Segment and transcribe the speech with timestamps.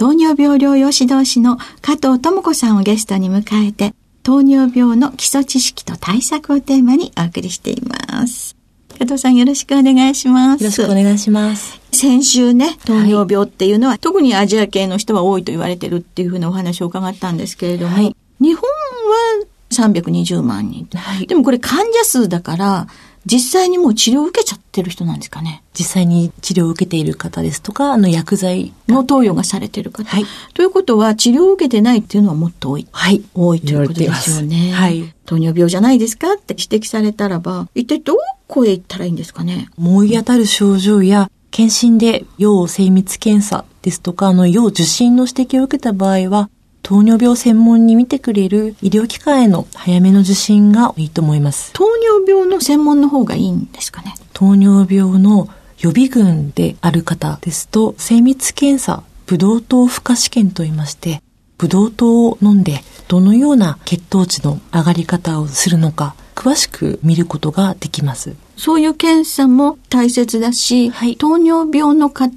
[0.00, 8.56] 糖尿病療養指導士の加藤智子さんをゲストに迎えて、糖尿病の基礎知識と対策をテーマにお送りしています。
[8.98, 10.64] 加藤さんよろしくお願いします。
[10.64, 11.78] よろしくお願いします。
[11.92, 20.88] 先週ね、糖尿病っていうのは、はい、特にアジア系の人は多いと言われてるっていうふうなお話を伺ったんですけれども、はい、日本は320万人。
[20.94, 22.86] はい、でもこれ患者数だから、
[23.30, 30.08] 実際にもう治療を受けちゃってる人なんですかね実際に治療を受けている方ですとか、あの薬剤の投与がされている方。
[30.08, 30.24] はい。
[30.52, 32.88] ということは治療を受けてないっていうのはもっと多い。
[32.90, 33.22] はい。
[33.34, 34.72] 多いということですよね。
[34.72, 35.14] はい。
[35.26, 38.16] 糖尿病じゃないですかって指摘されたらば、一体ど
[38.48, 46.50] こへ行ったらいいんですかね思い当たる症状や検診で要精密検査ですとか、あの、要受診の指摘を受けた場合は、
[46.82, 51.72] 糖尿病専門に見てくれる医療機関への早めの受診がいいと思います。
[51.72, 54.14] 糖尿病の専門の方がいいんですかね？
[54.32, 55.48] 糖尿病の
[55.78, 61.22] 予備軍である方ですと、精密検査、ブドウ糖負荷試験といいまして、
[61.56, 68.34] ブドウ糖を飲んでどのような血糖値の上がり方をするのか、詳しく見ることができます。
[68.56, 72.30] そういう検査も大切だし、はい、糖尿病の方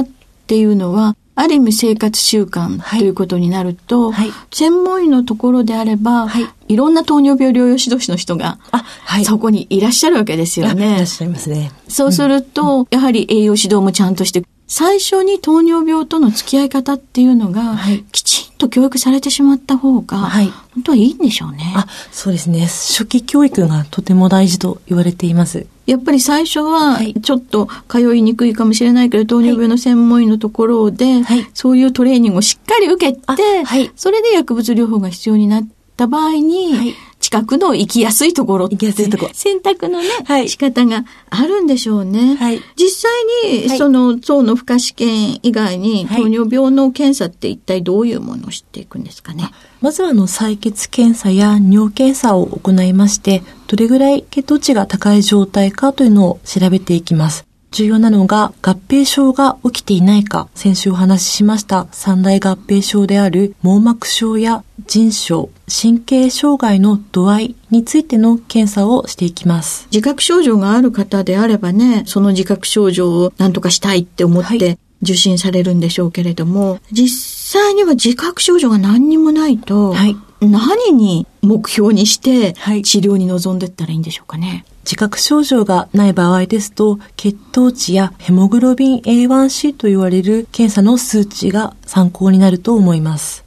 [0.00, 0.08] っ
[0.46, 10.94] ていうのはある意味生活習慣ということになると、はい、専門医のところであれば、はい、いろんな糖尿病療養指導士の人が、はい、そこにいらっしゃるわけですよね。
[10.94, 11.70] いらっしゃいますね。
[11.86, 17.76] そうすると、うん、やはり栄養指導もちゃんとして、最初に糖尿病との付き合い方っていうのが、
[18.10, 21.72] きちんと教育されてしまった方が、はい、本当はいいんでしょうね。
[21.76, 22.66] あ、そうですね。
[22.66, 25.66] 初期教育がとても大事と言われています。
[25.86, 36.94] やっぱり最初は、ちょっと通いにくいかもしれないけど、糖尿病の専門医のところで、はい、そういうトレーニングをしっかり受けて、はい、それで薬物療法が必要になった場合に、はい
[37.28, 39.30] 近くの行きやすいところ行きやすいところ。
[39.34, 42.36] 選択のね、はい、仕方があるんでしょうね。
[42.36, 43.10] はい、実
[43.44, 49.50] 際に、その、層の負荷試験以外に、糖尿病の検査って一体どういうものを知っていくんですかね。
[49.82, 57.47] まずは、あの、採血検査や尿検査を行いまして、どれぐらい血糖値が高い状態かというのを調べていきます。
[57.70, 69.86] 重要なのが合併症が起きていないか、先週お話ししました三大合併症である網膜症や腎症、神経障害の度合いについての検査をしていきます。
[69.92, 77.08] 自覚症状がある方であればね、その自覚症状を何とかしたいって思って受診されるんでしょうけれども、はい、実
[77.48, 84.64] 際には自覚症状が何にもないと、はい、何に目標にして治療に臨んでいったらいいんでしょうかね。
[84.84, 93.44] 自覚症状がない場合ですと、血糖値やヘモグロビン A1C と言われる検査の数値が参考になると思います。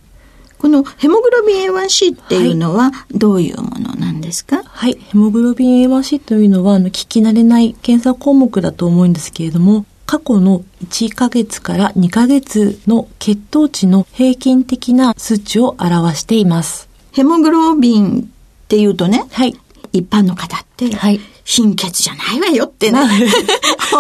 [0.60, 16.90] このヘモグロビン A1C っていうのはどういうものなんですか、はい、ヘモグロビン A1C というのはあの聞き慣れない検査項目だと思うんですけれども、過去の1ヶ月から2ヶ月の血糖値の平均的な数値を表しています。
[17.14, 19.56] ヘモグロビンっていうとね、はい、
[19.94, 23.00] 一般の方って、はい、貧血じゃないわよってね、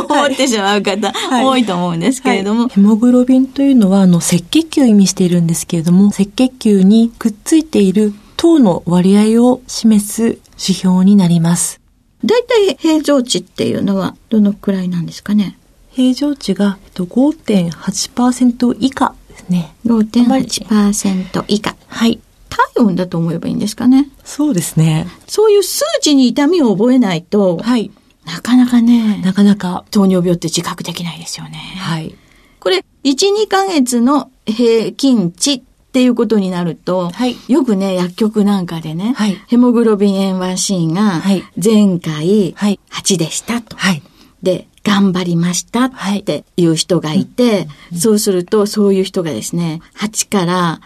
[0.09, 1.13] 思ってしまう方、
[1.45, 11.79] 多いと思うんですけれども、ヘモグロビンというのは、あの、赤血球を意味しているんですけれども、赤血球にくっついている糖の割合を示す指標になります。
[12.25, 15.57] 大体平常値っていうのはどのくらいなんですかね？
[15.91, 19.73] 平常値が5.8%以下ですね。
[19.85, 21.75] 5.8%以下。
[21.87, 22.19] はい。
[22.49, 24.09] 体温だと思えばいいんですかね。
[24.23, 25.07] そうですね。
[25.27, 27.91] そういう数値に痛みを覚えないと、はい。
[28.25, 31.57] なかなかね、なかなか糖尿病って自覚できないですよね。
[31.77, 32.15] はい。
[32.59, 35.61] これ、1、2ヶ月の平均値っ
[35.91, 41.21] ていうことになると、はい、よくね、薬局なんかでね、はい、ヘモグロビン A1C が
[41.61, 43.75] 前回8でしたと。
[43.75, 44.01] はい、
[44.43, 45.91] で、頑張りましたっ
[46.23, 50.81] ていう人がいて、そうするとそういう人がですね、8から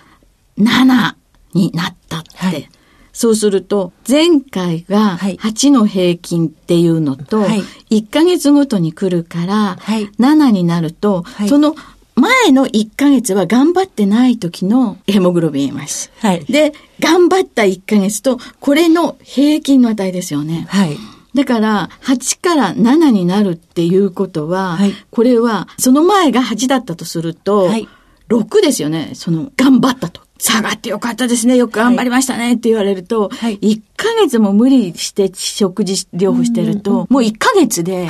[0.57, 1.15] 7
[1.53, 2.69] になったって。
[3.13, 7.45] そうすると、前回が8の平均っていうのと、
[7.89, 9.77] 1ヶ月ごとに来るから、
[10.19, 11.75] 7になると、その
[12.15, 16.09] 前の1ヶ月は頑張ってない時のヘモグロビン A1C。
[16.19, 16.45] はい。
[16.45, 20.65] で、頑張った1ヶ月と、これの平均の値ですよね。
[20.69, 20.97] はい。
[21.35, 27.89] だから、8から7になるっていうことは、はい、これは、その前が8だったとすると、はい、
[28.29, 29.11] 6ですよね。
[29.13, 30.21] その、頑張ったと。
[30.37, 31.57] 下がってよかったですね。
[31.57, 38.07] よく頑張りましたねって言われると、はい、1ヶ月も無理して食事療法してると、もう1ヶ月で、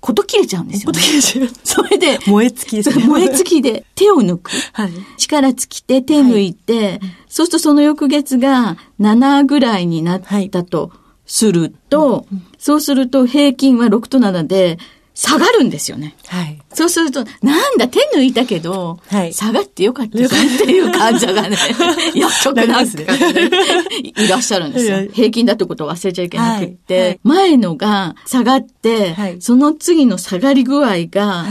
[0.00, 0.98] こと切れちゃうんですよ、ね。
[0.98, 1.48] こと切れちゃう。
[1.62, 3.04] それで、燃え尽きですね。
[3.06, 4.50] 燃え尽きで手を抜く。
[4.72, 10.90] はい、力尽きて手抜いて、はい、そうするとその翌月が7ぐらいになったと
[11.26, 12.24] すると、はい、
[12.58, 14.78] そうすると平均は6と7で、
[15.16, 16.14] 下がるんですよね。
[16.26, 16.60] はい。
[16.74, 21.56] そうすると、なんだ、手抜いたけど、はい、下がってよかったねっていう患者がね、
[22.14, 23.06] 薬局なんか、ね、
[24.14, 25.08] いらっしゃるんですよ。
[25.10, 27.08] 平均だってことを忘れちゃいけなくって、はい。
[27.08, 31.46] はい、前のが下がって、はい、その次の下がり具合が、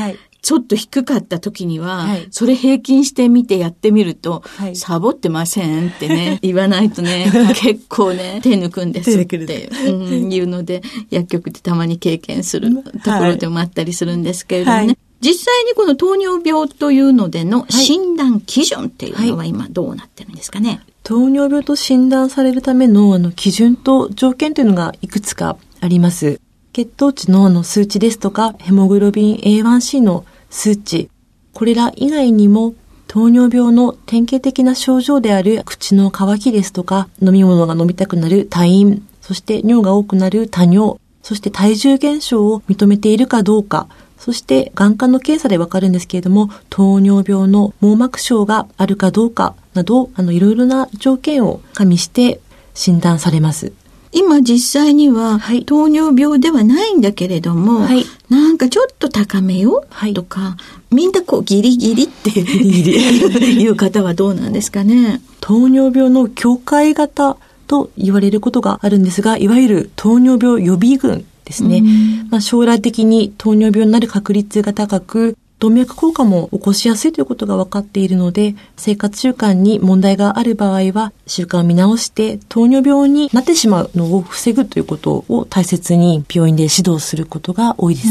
[0.45, 12.69] ちょっと低かった時には、はい、それ平均してみてやってみると、はい、サボってませんってね、 言わないとね、結構ね、手抜くんですって、うん、いうので、薬局ってたまに経験する
[13.03, 14.85] ところでもあったりするんですけれどもね。
[14.85, 26.39] はい、実際にこの糖尿病というのでの診断基準っていうのは今どうなってるんですかね、糖尿病と診断されるためのあの基準と条件というのがいくつかあります。
[26.71, 31.09] 血糖値のあの数値ですとか、ヘモグロビン A1C の数値、
[31.53, 32.73] これら以外にも
[33.07, 43.87] 糖尿病の典型的な症状である口の渇きですとか、飲み物が飲みたくなる退院、そして尿が多くなる多尿、そして体重減少を認めているかどうか、
[44.17, 52.39] そして眼科の検査でわかるんですけれども、糖尿病の網膜症があるかどうかなど、あの、いろいろな条件を加味して
[52.73, 53.71] 診断されます。
[54.17, 60.55] 今実際には、糖尿病ではないんだけれども、はい、なんかちょっと高めよ、はい、とか、
[60.89, 65.19] みんなこうギリギリっていう方はどうなんですかね？
[65.41, 67.35] 糖尿病の境界型
[67.67, 71.83] と言われることがあるんですが、いわゆる糖尿病予備軍ですね。
[72.29, 88.07] まあ、将来的に糖尿病になる確率が高く、動脈硬化も起こしやすいということが分かっているので、生活習慣に問題がある場合は、習慣を見直して糖尿病になってしまうのを防ぐということを大切に病院で指導することが多いです。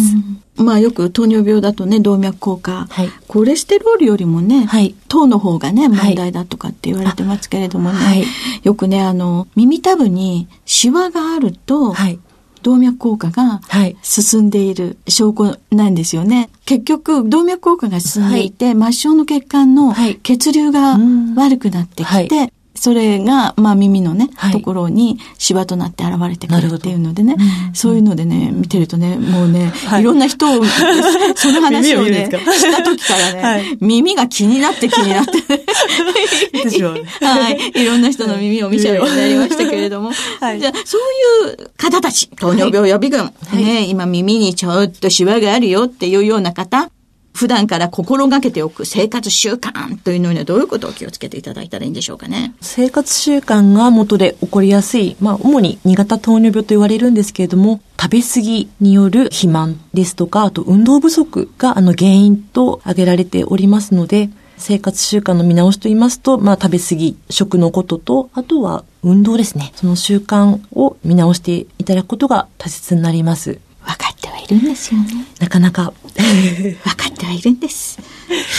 [0.56, 8.24] うん、まあよく糖尿病だとね、動脈硬化、はい、コレステロールよりもね、はい、糖の方がね、問題だとかって言われてますけれどもね、はい、
[8.62, 12.18] よくね、あの、耳たぶにシワがあると、はい
[12.64, 13.60] 動脈硬化が
[14.02, 16.36] 進んでいる証拠なんですよね。
[16.36, 20.98] はい、結局、動脈硬化が進んでいて、はい、末梢の血管の血流が
[21.36, 27.36] 悪くなってきて、それが、まあ耳のね、はい、ところにシワとなって現れてくるっていうのでね、
[27.68, 30.64] うん、そういうのでね、見てるとね、もうね、はい、いろんな人を、
[31.36, 35.32] その話をね、した時からね、 はい、耳が気になって気になって、
[37.24, 46.90] はい、いろんな人の耳を見ちゃうようになりましたけれども、はい、じゃあ、そういう方たち、糖尿病予備軍、ね、今耳にちょっとシワがあるよっていうような方、
[47.34, 52.54] 普段から心がけておく生活習慣というのにはどういうことを気をつけていただいたらいいんでしょうかね？
[52.60, 69.72] 生活習慣が元で起こりやすい、まあ、主に2型糖尿病と言われるんですけれども、食べ過ぎによる肥満ですとか、あと運動不足があの原因と挙げられておりますので、生活習慣の見直しと言いますと、まあ、食べ過ぎ、食のことと、あとは運動ですね。
[69.74, 73.58] その習慣を見直していただくことが大切になります。
[73.84, 75.26] 分かってはいるんですよね。
[75.38, 75.92] なかなか。
[76.02, 77.98] 分かってはいるんです。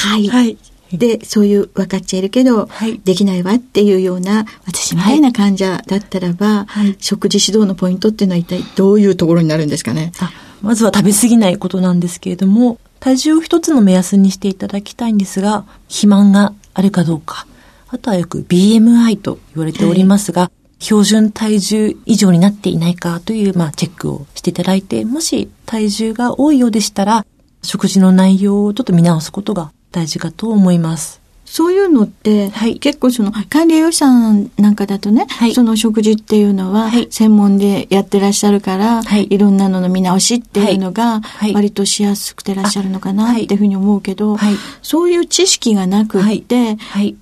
[0.08, 0.28] はい。
[0.28, 0.58] はい。
[0.94, 10.12] で、そういう分かっちゃいるけど、はい、できないわっていうような、私みたいな患者だったらば、はい、食事指導のポイントっていうのは一体どういうところになるんですかね？
[10.20, 17.46] あまずは食べ過ぎないことなんですけれども、体重を一つの目安にしていただきたいんですが、肥満があるかどうか、
[17.90, 27.26] あとはよく BMI と言われておりますが、はい標準体重以上になっていないかという、まあ、チェックをしていただいて、もし体重が多いようでしたら、
[27.64, 31.22] 食事の内容をちょっと見直すことが大事かと思います。
[31.46, 41.22] そういうのって、はい、結構その管理栄養士さんなんかだとね、はい、その食事っていうのは専門でやってらっしゃるから、はい、いろんなのの見直しっていうのが
[41.54, 44.38] 割としやすくてらっしゃるのかなっていうふうに思うけど、
[44.82, 46.78] そういう知識がなくって、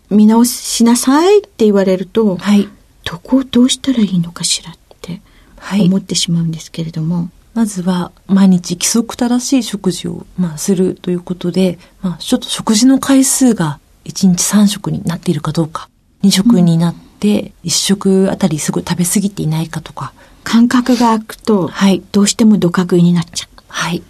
[0.10, 2.38] 見直しなさいって言われると、
[3.04, 5.22] どこをどうしたらいいのかしらって
[5.80, 7.30] 思ってしまうんですけれども。
[7.54, 15.88] まずは毎日規則正しい食事を、まあ、するということで、まあ、ちょっと食事の回数が1日3食になっているかどうか、
[16.24, 20.14] 2食になって1食あたりすごい食べ過ぎていないかとか。
[20.44, 23.64] 感覚が空くと、はい、どうしてもドカ食いになっちゃう。
[23.68, 24.04] はい。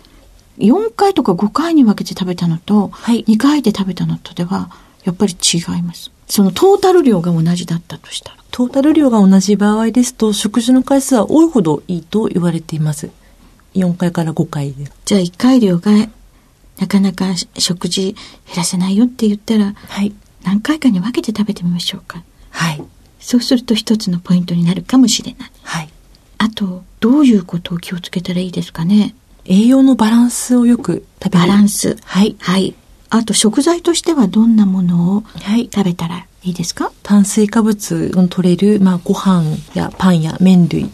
[0.60, 4.72] 4回とか5回に分けて食べたのと、はい、2回で食べたのとでは、
[5.04, 6.12] やっぱり違います。
[6.27, 8.38] そのトータル量が同じだったとしたら。
[8.51, 13.10] トータル量が同じ場合ですと、食事の回数は多いほどいいと言われています。
[13.75, 14.92] 4回から5回で。
[15.06, 15.92] じゃあ1回量が
[16.80, 18.13] なかなか食事
[18.46, 20.13] 減らせないよって言ったら、はい、
[20.44, 22.24] 何回かに分けて食べてみましょうか。
[22.51, 22.84] はい。
[23.20, 25.51] そうすると一つのポイントになるかもしれない。
[25.63, 25.89] はい。
[26.38, 29.15] あと、どういうことを気をつけたらいいですかね。
[29.46, 31.48] 栄養のバランスをよく食べる。
[31.48, 31.98] バランス。
[32.03, 32.36] はい。
[32.39, 32.75] はい。
[33.15, 35.24] あと食材としてはどんなものを
[35.72, 40.86] 食べたらいいですか、はい、炭水化物の取れる、まあ、ご飯やパンや麺類。
[40.86, 40.89] も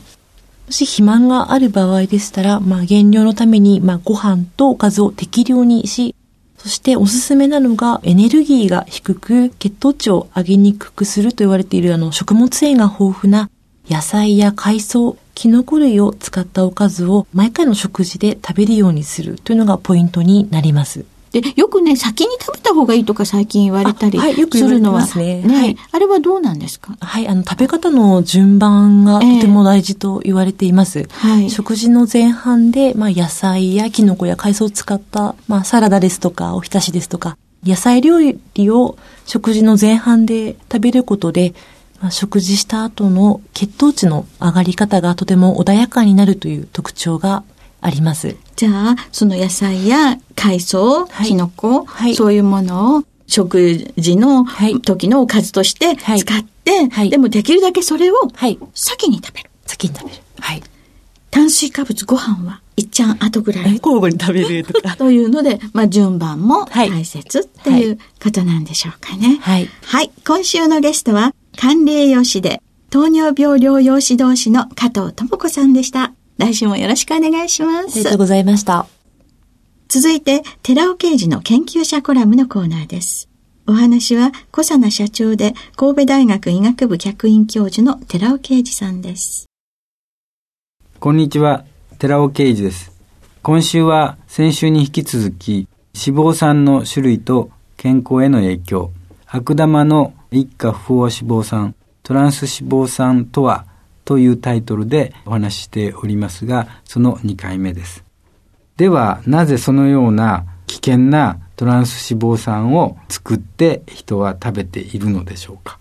[0.69, 6.13] し肥満がある場合でしたら、まあ、減量のために、まあ、ご飯とおかずを適量にし、
[6.57, 13.49] そしておすすめなのがエネルギーが低く血糖値を上げにくくすると言われているあの食物繊維が豊富な
[13.89, 21.05] 野菜や海藻、キノコ類を使ったおかずを毎回の食事で食べるようにするというのがポイントになります。
[21.31, 26.95] で、よくね、先に食べた方がいいとか最近言われたりするのは、はい、ね、ね、はい、あれはどうなんですか？
[26.99, 30.99] はい、あの、食べ方の順番がとても大事と言われています。
[30.99, 41.53] えー、はい、食事の前半で、まあ、野菜やキノコや海藻を使った、まあ、サラダですとか、おひたしですとか、野菜料理を食事の前半で食べることで、
[42.01, 47.43] まあ、食事した後の血糖値の上がり方がとても穏やかになるという特徴が
[47.81, 48.35] あります。
[48.55, 54.45] じゃあ、その野菜や海藻、はい、キノコ、はい、そういうものを食事の
[54.81, 58.15] 時のおかずとして使って、はい、でもできるだけそれを
[58.73, 59.49] 先に食べる。
[59.65, 60.17] 先に食べる。
[60.39, 60.63] はい。
[61.31, 63.75] 炭水化物ご飯はいっちゃん後ぐらい。
[63.75, 64.95] 交互に食べるとか。
[64.95, 69.37] というので、まあ順番も大切っていうことなんでしょうかね。
[69.41, 69.69] はい。
[69.83, 70.11] はい。
[70.25, 76.13] 今週のゲストは、管理栄養士で糖尿病療養指導士の加藤智子さんでした。
[76.39, 77.95] 来週もよろしくお願いします。
[77.95, 78.87] ありがとうございました。
[79.89, 83.27] 続いて、寺尾刑事の研究者コラムのコーナーです。
[83.67, 89.47] お話は、小佐奈社長で神戸大学医学部客員教授の寺尾啓二さんです。
[91.01, 91.65] こんにちは、
[91.97, 92.93] 寺尾啓二です。
[93.41, 98.91] 今週は先週に引き続き、脂肪酸の種類と健康への影響、
[99.25, 103.65] 悪玉の一家不飽和脂肪酸、トランス脂肪酸とは
[104.09, 108.03] というタイトルでお話ししておりますが、その2回目です。
[108.75, 115.77] では、なぜそのような危険なトランス脂肪酸を作って人は食べているのでしょうか？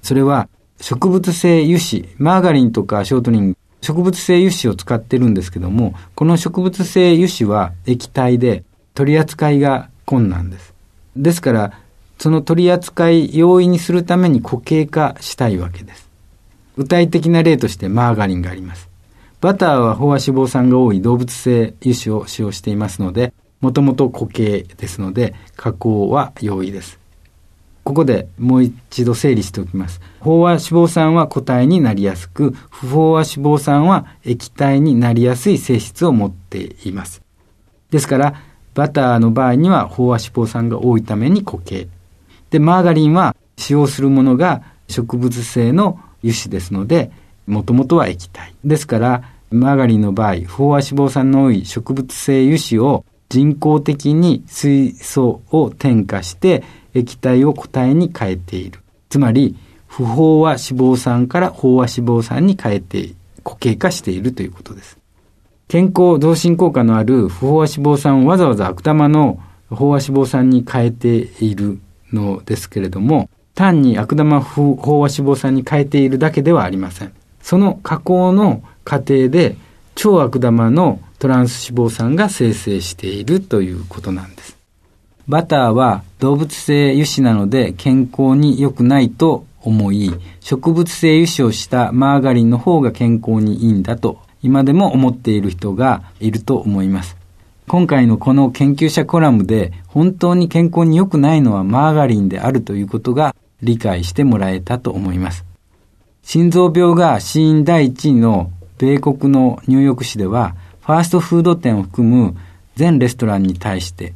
[0.00, 0.48] それは
[0.80, 8.64] 植物性油脂、マーガリンとかショートニング、植物性油脂を使ってるんですけども、この植物性油脂は液体で
[8.94, 10.72] 取り扱いが困難です。
[11.14, 11.78] ですから、
[12.18, 16.05] その取り扱い容易にするために固形化したいわけです。
[16.76, 18.88] 具体的な例としてマーガリンがあります。
[19.40, 26.98] バターは飽和脂肪酸が多い動物性油脂を使用していますので、もともと固形ですので、加工は容易です。
[27.84, 30.00] ここでもう一度整理しておきます。
[30.20, 37.22] 飽和脂肪酸は固体になりやすく、不飽和脂肪酸は液体になりやすい性質を持っています。
[37.90, 38.34] ですから、
[38.74, 41.88] バターの場合には飽和脂肪酸が多いために固形。
[42.50, 47.10] で、マーガリンは使用するものが植物性の油脂ですので、
[47.46, 48.54] もともとは液体。
[48.64, 58.80] ですから、マーガリンの場合、飽和脂肪酸の多い植物性油脂を人工的に水素を添加して液体を固体に変えている。
[59.08, 59.56] つまり、
[59.86, 64.98] 不飽和脂肪酸から飽和脂肪酸に変えて固形化しているということです。
[65.68, 71.80] 健康増進効果のある不飽和脂肪酸をわざわざ悪玉の飽和脂肪酸に変えている
[72.12, 77.12] のですけれども、単に悪玉飽和脂肪酸に変えているだけではありません。
[77.40, 79.56] その加工の過程で
[79.94, 84.58] 超悪玉のトランス脂肪酸が生成しているということなんです。
[85.26, 97.16] バターは動物性油脂なので健康に良くないと思い、植物性油脂をしたマーガリンの方が健康にいいんだと今でも思っている人がいると思います。
[97.66, 105.44] 今回のこの研究者コラムで本当に健康に良くないのはマーガリンであるということが理解してもらえたと思います。
[106.22, 112.36] 心臓病が死因第1位の米国のニューヨーク市では、ファーストフード店を含む
[112.74, 114.14] 全レストランに対して、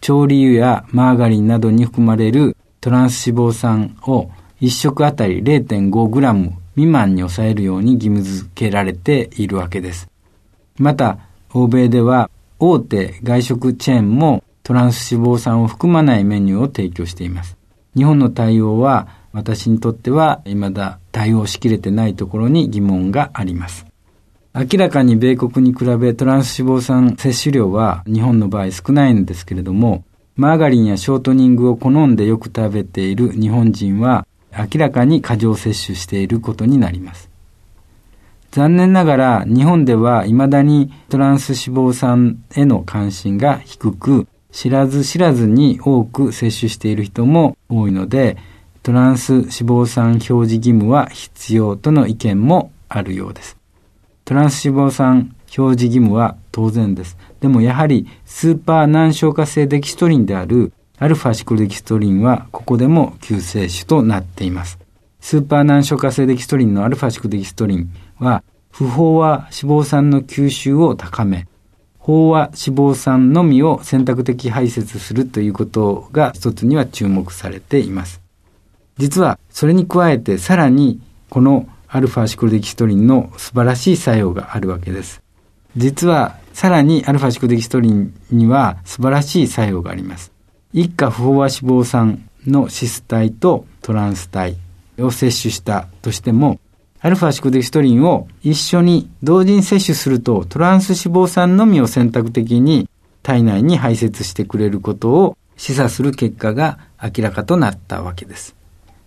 [0.00, 4.30] 調理油やマーガリンなどに含まれるトランス脂肪酸を
[4.60, 10.08] 1食あたり 0.5g 未満に抑えるように義務付けられているわけです。
[10.78, 11.18] また、
[11.52, 12.30] 欧米では
[12.60, 17.57] 大手外食チェーンもトランス脂肪酸を含まないメニューを提供しています。
[17.96, 23.86] 日本の対応は私にとっては未だ対応しきれてないところに疑問があります。
[24.54, 30.04] 明らかに米国に比べトランス脂肪酸摂取量は日本の場合少ないのですけれども、
[30.36, 34.26] マーガリンやショートニングを好んでよく食べている日本人は
[34.56, 37.28] 明らかに過剰摂取していることになります。
[38.50, 48.36] 残念ながら日本では未だにトランス脂肪酸への関心が低く、知らず知らずに多く摂取している人も多いので、
[48.82, 53.56] トランス脂肪酸表示義務は必要との意見もあるようです。
[54.24, 57.16] トランス脂肪酸表示義務は当然です。
[57.40, 64.78] でもやはりスーパー難消化性デキストリンであるアルファシクロデキストリンはここでも救世主となっています。
[65.20, 71.47] スーパー難消化性デキストリンのアルファシクロデキストリンは不飽和脂肪酸の吸収を高め、
[72.08, 78.22] 飽和脂肪酸のみを選択的排泄するということが一つには注目されています。
[78.96, 85.22] 実はそれに加えてさらにこのアルファシクロデキストリンの素晴らしい作用があるわけです。
[85.76, 90.32] 実はさらにアルファシクロデキストリンには素晴らしい作用があります。
[90.72, 94.56] 一家不飽和脂肪酸のシス体とトランス体
[94.98, 96.58] を摂取したとしても、
[97.00, 102.88] アルファシクデキストリンを一緒に同時に摂取するとトランス脂肪酸のみを選択的に
[103.22, 108.56] 体内に排泄してくれることを示唆する結果が明らかとなったわけです。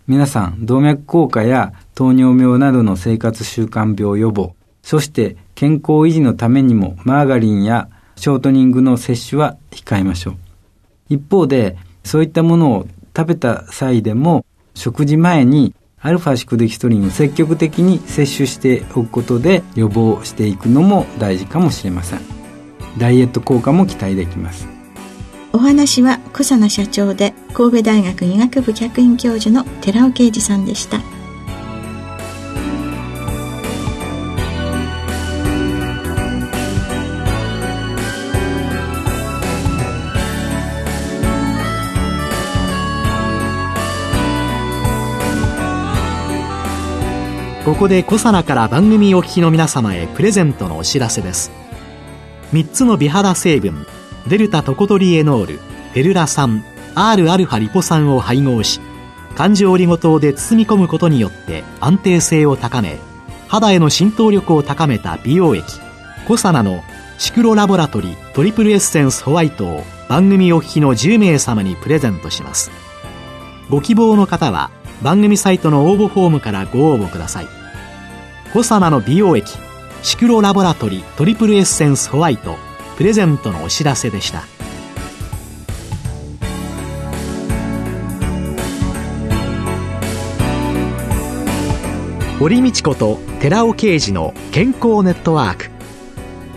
[0.07, 10.35] 皆さん、動脈硬化や糖尿病などの生活習慣病予防、そして健康維持のためにもマーガリンやショートニングの摂取は控えましょう。
[11.09, 22.21] 一方で、そういったものを食べた際でも、食事前にアルファシクデキストリンを積極的に摂取しておくことで予防していくのも大事かもしれません。
[22.97, 24.67] ダイエット効果も期待できます。
[25.53, 31.01] お話は小佐奈社長で神戸大学医学部客員教授の寺尾啓二さんでした
[47.65, 51.51] ここで小佐奈から番組お聞きの皆様へプレゼントのお知らせです
[52.53, 53.85] 3つの美肌成分
[54.27, 55.59] デルタトコトリエノール、
[55.93, 56.63] ペルラ酸、
[56.95, 58.79] Rα リポ酸を配合し、
[59.35, 62.99] 環状オリゴ糖で包み込むことによって安定性を高め、
[63.47, 65.63] 肌への浸透力を高めた美容液、
[66.27, 66.83] コサナの
[67.17, 72.71] シクロラボラトリトリプルエッセンスホワイトを番組お聞きの10名様にプレゼントします。
[73.69, 74.69] ご希望の方は
[75.01, 77.47] 番組サイトの応募フォームからご応募ください。
[78.53, 79.51] コサナの美容液、
[80.03, 82.57] シクロラボラトリートリプルエッセンスホワイト
[82.97, 84.43] プレゼントのお知らせでした
[92.39, 95.69] 堀道子と寺尾啓二の健康ネットワーク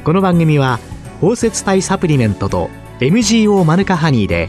[0.04, 0.80] この番組は
[1.20, 4.48] 包摂体サプリメントと MGO マヌカハニーで